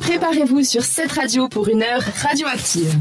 Préparez-vous 0.00 0.62
sur 0.62 0.82
cette 0.82 1.12
radio 1.12 1.48
pour 1.48 1.68
une 1.68 1.82
heure 1.82 2.02
radioactive. 2.22 2.94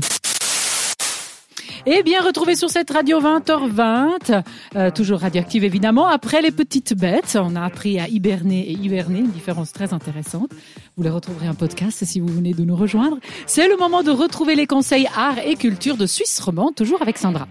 Eh 1.88 2.02
bien, 2.02 2.22
retrouvez 2.22 2.56
sur 2.56 2.72
cette 2.72 2.90
radio 2.90 3.22
20h20, 3.22 4.42
euh, 4.76 4.90
toujours 4.90 5.20
radioactive 5.20 5.64
évidemment. 5.64 6.08
Après 6.08 6.42
les 6.42 6.50
petites 6.50 6.98
bêtes, 6.98 7.38
on 7.40 7.56
a 7.56 7.62
appris 7.62 8.00
à 8.00 8.08
hiberner 8.08 8.62
et 8.62 8.72
hiverner, 8.72 9.20
une 9.20 9.30
différence 9.30 9.72
très 9.72 9.94
intéressante. 9.94 10.50
Vous 10.98 11.04
les 11.04 11.12
retrouverez 11.12 11.48
en 11.48 11.54
podcast 11.54 12.04
si 12.04 12.20
vous 12.20 12.28
venez 12.28 12.54
de 12.54 12.64
nous 12.64 12.76
rejoindre. 12.76 13.20
C'est 13.46 13.68
le 13.68 13.78
moment 13.78 14.02
de 14.02 14.10
retrouver 14.10 14.56
les 14.56 14.66
conseils 14.66 15.08
art 15.16 15.38
et 15.38 15.56
culture 15.56 15.96
de 15.96 16.08
Suisse 16.08 16.40
romande, 16.40 16.74
toujours 16.74 17.04
avec 17.04 17.20
Sandra. 17.20 17.48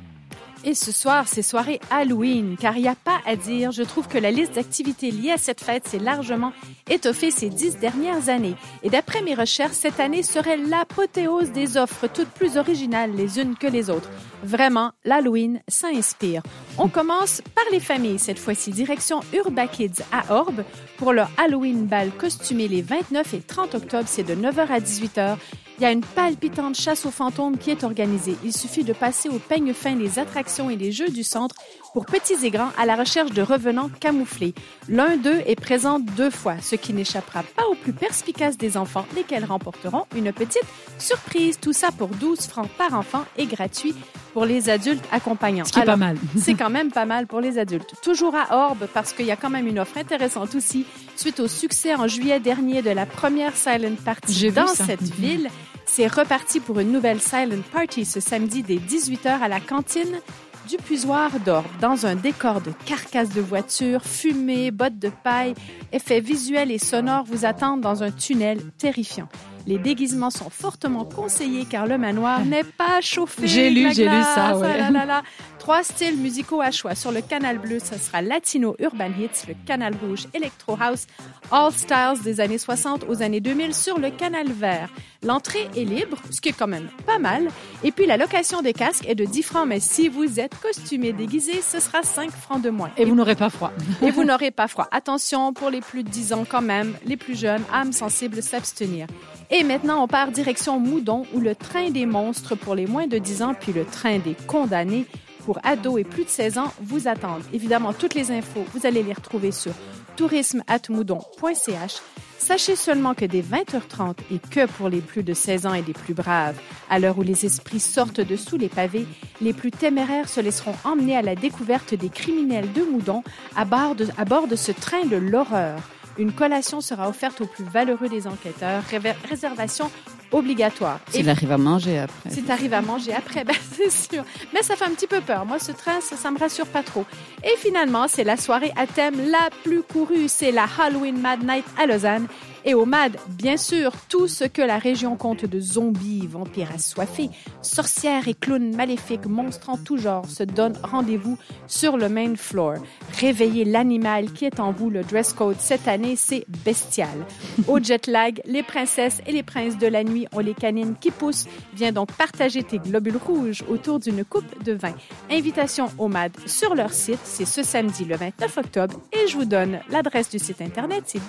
Et 0.66 0.72
ce 0.74 0.92
soir, 0.92 1.28
c'est 1.28 1.42
soirée 1.42 1.78
Halloween, 1.90 2.56
car 2.58 2.74
il 2.78 2.82
n'y 2.82 2.88
a 2.88 2.94
pas 2.94 3.20
à 3.26 3.36
dire, 3.36 3.70
je 3.70 3.82
trouve 3.82 4.08
que 4.08 4.16
la 4.16 4.30
liste 4.30 4.54
d'activités 4.54 5.10
liées 5.10 5.32
à 5.32 5.36
cette 5.36 5.60
fête 5.60 5.86
s'est 5.86 5.98
largement 5.98 6.54
étoffée 6.88 7.30
ces 7.30 7.50
dix 7.50 7.76
dernières 7.78 8.30
années. 8.30 8.54
Et 8.82 8.88
d'après 8.88 9.20
mes 9.20 9.34
recherches, 9.34 9.74
cette 9.74 10.00
année 10.00 10.22
serait 10.22 10.56
l'apothéose 10.56 11.52
des 11.52 11.76
offres, 11.76 12.06
toutes 12.06 12.30
plus 12.30 12.56
originales 12.56 13.12
les 13.14 13.38
unes 13.38 13.56
que 13.56 13.66
les 13.66 13.90
autres. 13.90 14.08
Vraiment, 14.42 14.92
l'Halloween, 15.04 15.60
ça 15.68 15.88
inspire. 15.88 16.42
On 16.78 16.88
commence 16.88 17.42
par 17.54 17.64
les 17.70 17.80
familles, 17.80 18.18
cette 18.18 18.38
fois-ci, 18.38 18.70
direction 18.70 19.20
Urba 19.34 19.66
Kids 19.66 20.02
à 20.12 20.34
Orbe 20.34 20.64
pour 20.96 21.12
leur 21.12 21.30
Halloween 21.36 21.84
bal 21.84 22.10
costumé 22.10 22.68
les 22.68 22.80
29 22.80 23.34
et 23.34 23.40
30 23.40 23.74
octobre, 23.74 24.04
c'est 24.06 24.22
de 24.22 24.34
9h 24.34 24.66
à 24.68 24.80
18h. 24.80 25.36
Il 25.78 25.82
y 25.82 25.86
a 25.86 25.90
une 25.90 26.04
palpitante 26.04 26.76
chasse 26.76 27.04
aux 27.04 27.10
fantômes 27.10 27.58
qui 27.58 27.70
est 27.70 27.82
organisée. 27.82 28.36
Il 28.44 28.52
suffit 28.52 28.84
de 28.84 28.92
passer 28.92 29.28
au 29.28 29.40
peigne 29.40 29.72
fin 29.72 29.96
les 29.96 30.20
attractions 30.20 30.70
et 30.70 30.76
les 30.76 30.92
jeux 30.92 31.08
du 31.08 31.24
centre 31.24 31.56
pour 31.92 32.06
petits 32.06 32.46
et 32.46 32.50
grands 32.50 32.70
à 32.78 32.86
la 32.86 32.94
recherche 32.94 33.32
de 33.32 33.42
revenants 33.42 33.90
camouflés. 34.00 34.54
L'un 34.88 35.16
d'eux 35.16 35.42
est 35.46 35.60
présent 35.60 35.98
deux 35.98 36.30
fois, 36.30 36.60
ce 36.60 36.76
qui 36.76 36.92
n'échappera 36.92 37.42
pas 37.42 37.66
aux 37.66 37.74
plus 37.74 37.92
perspicaces 37.92 38.56
des 38.56 38.76
enfants, 38.76 39.06
lesquels 39.16 39.44
remporteront 39.44 40.06
une 40.14 40.32
petite 40.32 40.62
surprise. 40.98 41.58
Tout 41.60 41.72
ça 41.72 41.88
pour 41.90 42.08
12 42.08 42.40
francs 42.42 42.68
par 42.78 42.94
enfant 42.94 43.24
et 43.36 43.46
gratuit 43.46 43.94
pour 44.34 44.44
les 44.44 44.68
adultes 44.68 45.04
accompagnants. 45.12 45.64
Ce 45.64 45.72
qui 45.72 45.78
est 45.78 45.84
pas 45.84 45.96
mal. 45.96 46.18
c'est 46.36 46.54
quand 46.54 46.68
même 46.68 46.90
pas 46.90 47.06
mal 47.06 47.26
pour 47.26 47.40
les 47.40 47.56
adultes. 47.56 47.94
Toujours 48.02 48.34
à 48.34 48.66
Orbe, 48.66 48.86
parce 48.92 49.12
qu'il 49.12 49.26
y 49.26 49.30
a 49.30 49.36
quand 49.36 49.48
même 49.48 49.68
une 49.68 49.78
offre 49.78 49.96
intéressante 49.96 50.54
aussi, 50.56 50.84
suite 51.16 51.38
au 51.38 51.46
succès 51.46 51.94
en 51.94 52.08
juillet 52.08 52.40
dernier 52.40 52.82
de 52.82 52.90
la 52.90 53.06
première 53.06 53.56
Silent 53.56 53.94
Party 54.04 54.50
dans 54.50 54.66
cette 54.66 55.02
ville. 55.02 55.48
C'est 55.86 56.08
reparti 56.08 56.58
pour 56.58 56.80
une 56.80 56.90
nouvelle 56.90 57.20
Silent 57.20 57.62
Party 57.72 58.04
ce 58.04 58.18
samedi 58.18 58.64
dès 58.64 58.76
18h 58.76 59.40
à 59.40 59.48
la 59.48 59.60
cantine 59.60 60.20
du 60.68 60.78
puisoir 60.78 61.30
d'Orbe, 61.40 61.66
dans 61.80 62.06
un 62.06 62.16
décor 62.16 62.60
de 62.60 62.72
carcasses 62.86 63.28
de 63.30 63.40
voitures, 63.40 64.02
fumée, 64.02 64.70
bottes 64.70 64.98
de 64.98 65.10
paille, 65.22 65.54
effets 65.92 66.20
visuels 66.20 66.72
et 66.72 66.78
sonores 66.78 67.24
vous 67.24 67.44
attendent 67.44 67.82
dans 67.82 68.02
un 68.02 68.10
tunnel 68.10 68.58
terrifiant. 68.78 69.28
Les 69.66 69.78
déguisements 69.78 70.30
sont 70.30 70.50
fortement 70.50 71.04
conseillés 71.04 71.64
car 71.64 71.86
le 71.86 71.96
manoir 71.96 72.44
n'est 72.44 72.64
pas 72.64 73.00
chauffé. 73.00 73.46
J'ai 73.46 73.70
lu, 73.70 73.92
j'ai 73.94 74.04
lu 74.04 74.22
ça, 74.22 74.52
glace, 74.52 74.58
ouais. 74.58 74.68
ah 74.74 74.78
là 74.78 74.90
là 74.90 75.06
là. 75.06 75.22
Trois 75.64 75.82
styles 75.82 76.18
musicaux 76.18 76.60
à 76.60 76.70
choix. 76.70 76.94
Sur 76.94 77.10
le 77.10 77.22
canal 77.22 77.56
bleu, 77.56 77.78
ce 77.78 77.96
sera 77.98 78.20
Latino 78.20 78.76
Urban 78.80 79.08
Hits, 79.18 79.48
le 79.48 79.54
canal 79.64 79.94
rouge 79.96 80.26
Electro 80.34 80.76
House, 80.78 81.06
All 81.50 81.72
Styles 81.72 82.22
des 82.22 82.40
années 82.40 82.58
60 82.58 83.06
aux 83.08 83.22
années 83.22 83.40
2000 83.40 83.74
sur 83.74 83.98
le 83.98 84.10
canal 84.10 84.52
vert. 84.52 84.90
L'entrée 85.22 85.70
est 85.74 85.86
libre, 85.86 86.18
ce 86.30 86.42
qui 86.42 86.50
est 86.50 86.52
quand 86.52 86.66
même 86.66 86.90
pas 87.06 87.18
mal. 87.18 87.48
Et 87.82 87.92
puis 87.92 88.04
la 88.04 88.18
location 88.18 88.60
des 88.60 88.74
casques 88.74 89.08
est 89.08 89.14
de 89.14 89.24
10 89.24 89.42
francs, 89.42 89.66
mais 89.66 89.80
si 89.80 90.08
vous 90.08 90.38
êtes 90.38 90.54
costumé 90.60 91.14
déguisé, 91.14 91.62
ce 91.62 91.80
sera 91.80 92.02
5 92.02 92.30
francs 92.30 92.60
de 92.60 92.68
moins. 92.68 92.90
Et 92.98 93.06
vous 93.06 93.14
n'aurez 93.14 93.34
pas 93.34 93.48
froid. 93.48 93.72
Et 94.02 94.10
vous 94.10 94.24
n'aurez 94.24 94.50
pas 94.50 94.68
froid. 94.68 94.86
Attention, 94.92 95.54
pour 95.54 95.70
les 95.70 95.80
plus 95.80 96.04
de 96.04 96.10
10 96.10 96.34
ans 96.34 96.44
quand 96.46 96.60
même, 96.60 96.92
les 97.06 97.16
plus 97.16 97.38
jeunes, 97.38 97.62
âmes 97.72 97.94
sensibles, 97.94 98.42
s'abstenir. 98.42 99.06
Et 99.50 99.64
maintenant, 99.64 100.04
on 100.04 100.08
part 100.08 100.30
direction 100.30 100.78
Moudon, 100.78 101.24
où 101.32 101.40
le 101.40 101.54
train 101.54 101.88
des 101.88 102.04
monstres 102.04 102.54
pour 102.54 102.74
les 102.74 102.86
moins 102.86 103.06
de 103.06 103.16
10 103.16 103.42
ans, 103.42 103.54
puis 103.58 103.72
le 103.72 103.86
train 103.86 104.18
des 104.18 104.36
condamnés 104.46 105.06
pour 105.44 105.58
ados 105.62 106.00
et 106.00 106.04
plus 106.04 106.24
de 106.24 106.28
16 106.28 106.58
ans 106.58 106.72
vous 106.80 107.08
attendent. 107.08 107.44
Évidemment, 107.52 107.92
toutes 107.92 108.14
les 108.14 108.30
infos, 108.30 108.64
vous 108.74 108.86
allez 108.86 109.02
les 109.02 109.12
retrouver 109.12 109.52
sur 109.52 109.72
tourisme.moudon.ch. 110.16 112.00
Sachez 112.38 112.76
seulement 112.76 113.14
que 113.14 113.24
dès 113.24 113.40
20h30 113.40 114.16
et 114.30 114.38
que 114.38 114.66
pour 114.66 114.88
les 114.88 115.00
plus 115.00 115.22
de 115.22 115.32
16 115.32 115.66
ans 115.66 115.74
et 115.74 115.82
les 115.82 115.92
plus 115.94 116.12
braves, 116.12 116.58
à 116.90 116.98
l'heure 116.98 117.16
où 117.18 117.22
les 117.22 117.46
esprits 117.46 117.80
sortent 117.80 118.20
de 118.20 118.36
sous 118.36 118.58
les 118.58 118.68
pavés, 118.68 119.06
les 119.40 119.52
plus 119.52 119.70
téméraires 119.70 120.28
se 120.28 120.40
laisseront 120.40 120.74
emmener 120.84 121.16
à 121.16 121.22
la 121.22 121.36
découverte 121.36 121.94
des 121.94 122.10
criminels 122.10 122.70
de 122.72 122.82
Moudon 122.82 123.22
à 123.56 123.64
bord 123.64 123.94
de, 123.94 124.56
ce 124.56 124.72
train 124.72 125.06
de 125.06 125.16
l'horreur. 125.16 125.78
Une 126.18 126.32
collation 126.32 126.80
sera 126.80 127.08
offerte 127.08 127.40
aux 127.40 127.46
plus 127.46 127.64
valeureux 127.64 128.08
des 128.08 128.26
enquêteurs. 128.26 128.82
Réservation 129.28 129.90
obligatoire. 130.34 131.00
S'il 131.10 131.28
arrive 131.30 131.52
à 131.52 131.58
manger 131.58 131.98
après. 131.98 132.30
si 132.30 132.42
t'arrives 132.42 132.74
à 132.74 132.82
manger 132.82 133.12
après, 133.14 133.44
ben 133.44 133.54
c'est 133.72 133.90
sûr. 133.90 134.24
Mais 134.52 134.62
ça 134.62 134.76
fait 134.76 134.84
un 134.84 134.90
petit 134.90 135.06
peu 135.06 135.20
peur. 135.20 135.46
Moi, 135.46 135.58
ce 135.58 135.72
train, 135.72 136.00
ça, 136.00 136.16
ça 136.16 136.30
me 136.30 136.38
rassure 136.38 136.66
pas 136.66 136.82
trop. 136.82 137.04
Et 137.42 137.56
finalement, 137.58 138.06
c'est 138.08 138.24
la 138.24 138.36
soirée 138.36 138.72
à 138.76 138.86
thème 138.86 139.16
la 139.30 139.50
plus 139.62 139.82
courue. 139.82 140.28
C'est 140.28 140.52
la 140.52 140.66
Halloween 140.78 141.20
Mad 141.20 141.42
Night 141.42 141.64
à 141.78 141.86
Lausanne. 141.86 142.26
Et 142.66 142.72
au 142.72 142.86
MAD, 142.86 143.18
bien 143.28 143.58
sûr, 143.58 143.92
tout 144.08 144.26
ce 144.26 144.44
que 144.44 144.62
la 144.62 144.78
région 144.78 145.16
compte 145.16 145.44
de 145.44 145.60
zombies, 145.60 146.26
vampires 146.26 146.70
assoiffés, 146.74 147.28
sorcières 147.60 148.26
et 148.26 148.32
clowns 148.32 148.74
maléfiques, 148.74 149.26
monstres 149.26 149.68
en 149.68 149.76
tout 149.76 149.98
genre 149.98 150.24
se 150.24 150.44
donnent 150.44 150.78
rendez-vous 150.82 151.36
sur 151.66 151.98
le 151.98 152.08
main 152.08 152.34
floor. 152.36 152.76
Réveillez 153.20 153.66
l'animal 153.66 154.32
qui 154.32 154.46
est 154.46 154.60
en 154.60 154.72
vous. 154.72 154.88
Le 154.88 155.02
dress 155.02 155.34
code 155.34 155.56
cette 155.58 155.86
année, 155.88 156.16
c'est 156.16 156.46
bestial. 156.64 157.26
Au 157.68 157.78
jet 157.80 158.06
lag, 158.06 158.40
les 158.46 158.62
princesses 158.62 159.20
et 159.26 159.32
les 159.32 159.42
princes 159.42 159.76
de 159.76 159.86
la 159.86 160.02
nuit 160.02 160.23
ont 160.32 160.40
les 160.40 160.54
canines 160.54 160.94
qui 161.00 161.10
poussent. 161.10 161.46
Viens 161.74 161.92
donc 161.92 162.12
partager 162.12 162.62
tes 162.62 162.78
globules 162.78 163.16
rouges 163.16 163.62
autour 163.68 163.98
d'une 164.00 164.24
coupe 164.24 164.44
de 164.64 164.72
vin. 164.72 164.94
Invitation 165.30 165.88
au 165.98 166.08
MAD 166.08 166.32
sur 166.46 166.74
leur 166.74 166.92
site, 166.92 167.20
c'est 167.24 167.44
ce 167.44 167.62
samedi 167.62 168.04
le 168.04 168.16
29 168.16 168.58
octobre 168.58 169.00
et 169.12 169.26
je 169.28 169.36
vous 169.36 169.44
donne 169.44 169.80
l'adresse 169.90 170.30
du 170.30 170.38
site 170.38 170.60
internet, 170.62 171.04
c'est 171.06 171.20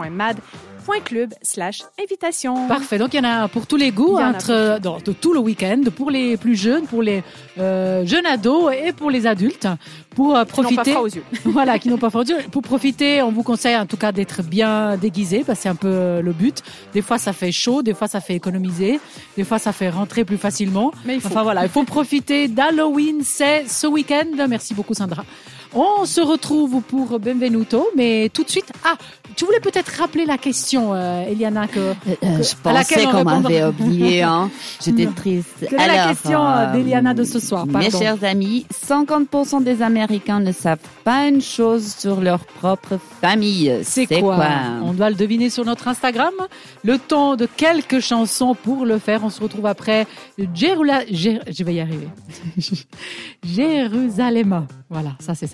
www.mad.club 0.00 1.34
slash 1.42 1.82
invitation. 2.00 2.66
Parfait. 2.68 2.98
Donc, 2.98 3.14
il 3.14 3.18
y 3.18 3.20
en 3.20 3.24
a 3.28 3.48
pour 3.48 3.66
tous 3.66 3.76
les 3.76 3.90
goûts, 3.90 4.16
entre, 4.18 4.78
dans- 4.80 4.98
de 4.98 5.12
tout 5.12 5.32
le 5.32 5.40
week-end, 5.40 5.80
pour 5.94 6.10
les 6.10 6.36
plus 6.36 6.56
jeunes, 6.56 6.86
pour 6.86 7.02
les 7.02 7.22
euh, 7.58 8.04
jeunes 8.06 8.26
ados 8.26 8.72
et 8.74 8.92
pour 8.92 9.10
les 9.10 9.26
adultes, 9.26 9.68
pour 10.14 10.36
euh, 10.36 10.44
Qui 10.44 10.50
pas 10.50 10.62
profiter. 10.62 10.90
froid 10.92 11.02
aux 11.02 11.08
yeux. 11.08 11.24
voilà, 11.44 11.78
qui 11.78 11.88
n'ont 11.88 11.98
pas 11.98 12.10
froid 12.10 12.22
aux 12.22 12.26
yeux. 12.26 12.38
Pour 12.50 12.62
profiter, 12.62 13.22
on 13.22 13.30
vous 13.32 13.42
conseille 13.42 13.76
en 13.76 13.86
tout 13.86 13.96
cas 13.96 14.12
d'être 14.12 14.42
bien 14.42 14.96
déguisé, 14.96 15.44
parce 15.44 15.58
que 15.58 15.62
c'est 15.64 15.68
un 15.68 15.74
peu 15.74 15.88
euh, 15.88 16.22
le 16.22 16.32
but. 16.32 16.62
Des 16.92 17.02
fois, 17.02 17.18
ça 17.18 17.32
fait 17.32 17.49
chaud, 17.52 17.82
des 17.82 17.94
fois, 17.94 18.08
ça 18.08 18.20
fait 18.20 18.34
économiser, 18.34 19.00
des 19.36 19.44
fois, 19.44 19.58
ça 19.58 19.72
fait 19.72 19.90
rentrer 19.90 20.24
plus 20.24 20.38
facilement. 20.38 20.92
Mais 21.04 21.14
il 21.16 21.20
faut. 21.20 21.28
Enfin 21.28 21.42
voilà, 21.42 21.64
il 21.64 21.68
faut 21.68 21.84
profiter 21.84 22.48
d'Halloween, 22.48 23.22
c'est 23.22 23.68
ce 23.68 23.86
week-end. 23.86 24.46
Merci 24.48 24.74
beaucoup, 24.74 24.94
Sandra. 24.94 25.24
On 25.72 26.04
se 26.04 26.20
retrouve 26.20 26.80
pour 26.82 27.18
Benvenuto, 27.20 27.86
mais 27.96 28.28
tout 28.34 28.42
de 28.42 28.50
suite. 28.50 28.72
Ah, 28.84 28.94
tu 29.36 29.44
voulais 29.44 29.60
peut-être 29.60 29.88
rappeler 30.00 30.26
la 30.26 30.36
question, 30.36 30.92
euh, 30.94 31.24
Eliana, 31.28 31.68
que 31.68 31.78
Euh, 31.78 31.94
que- 32.20 32.42
je 32.42 32.54
à 32.54 32.72
pensais 32.74 33.06
on 33.06 33.10
qu'on 33.12 33.24
m'avait 33.24 33.64
oublié. 33.64 34.22
Hein. 34.22 34.50
J'étais 34.84 35.06
triste. 35.06 35.66
Quelle 35.70 35.80
est 35.80 35.86
la 35.86 36.08
question 36.08 36.44
euh, 36.44 36.72
d'Eliana 36.72 37.14
de 37.14 37.22
ce 37.22 37.38
soir 37.38 37.66
Mes 37.66 37.72
Pardon? 37.72 37.98
chers 37.98 38.24
amis, 38.24 38.66
50% 38.72 39.60
des 39.62 39.80
Américains 39.80 40.40
ne 40.40 40.50
savent 40.50 40.78
pas 41.04 41.28
une 41.28 41.40
chose 41.40 41.94
sur 41.96 42.20
leur 42.20 42.40
propre 42.40 42.98
famille. 43.20 43.72
C'est 43.84 44.06
quoi, 44.20 44.44
On 44.82 44.92
doit 44.92 45.10
le 45.10 45.16
deviner 45.16 45.50
sur 45.50 45.64
notre 45.64 45.86
Instagram. 45.86 46.34
Le 46.82 46.98
temps 46.98 47.36
de 47.36 47.46
quelques 47.46 48.00
chansons 48.00 48.56
pour 48.56 48.84
le 48.84 48.98
faire. 48.98 49.20
On 49.22 49.30
se 49.30 49.40
retrouve 49.40 49.66
après 49.66 50.06
Jérula... 50.52 51.04
Jé- 51.06 51.40
Je 51.48 51.62
vais 51.62 51.74
y 51.74 51.80
arriver. 51.80 52.08
Jérusalem. 53.44 54.66
Voilà, 54.88 55.12
ça 55.20 55.34
c'est 55.34 55.46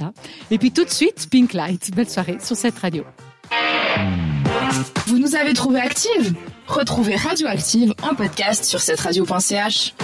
Et 0.50 0.59
puis 0.59 0.71
tout 0.71 0.84
de 0.84 0.91
suite, 0.91 1.28
Pink 1.31 1.53
Light. 1.53 1.91
Belle 1.94 2.09
soirée 2.09 2.39
sur 2.43 2.56
cette 2.56 2.78
radio. 2.78 3.05
Vous 5.07 5.19
nous 5.19 5.34
avez 5.34 5.54
trouvé 5.54 5.80
active 5.80 6.34
Retrouvez 6.66 7.15
Radioactive 7.15 7.95
en 8.03 8.15
podcast 8.15 8.65
sur 8.65 8.80
cette 8.80 9.01
radio.ch. 9.01 9.95